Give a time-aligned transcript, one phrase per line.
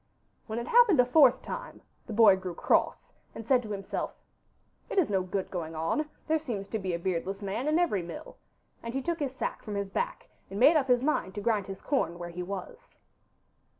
[0.47, 4.15] When it happened a fourth time the boy grew cross, and said to himself,
[4.89, 8.01] 'It is no good going on; there seems to be a beardless man in every
[8.01, 8.37] mill';
[8.81, 11.67] and he took his sack from his back, and made up his mind to grind
[11.67, 12.95] his corn where he was.